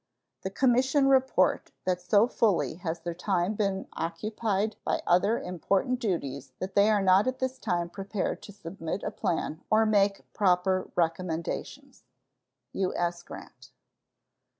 The 0.41 0.49
commission 0.49 1.09
report 1.09 1.69
that 1.85 2.01
so 2.01 2.25
fully 2.27 2.73
has 2.77 3.01
their 3.01 3.13
time 3.13 3.53
been 3.53 3.87
occupied 3.93 4.75
by 4.83 5.03
other 5.05 5.37
important 5.39 5.99
duties 5.99 6.53
that 6.57 6.73
they 6.73 6.89
are 6.89 7.03
not 7.03 7.27
at 7.27 7.37
this 7.37 7.59
time 7.59 7.87
prepared 7.87 8.41
to 8.41 8.51
submit 8.51 9.03
a 9.03 9.11
plan 9.11 9.61
or 9.69 9.85
make 9.85 10.23
proper 10.33 10.89
recommendations. 10.95 12.01
U.S. 12.73 13.21
GRANT. 13.21 13.73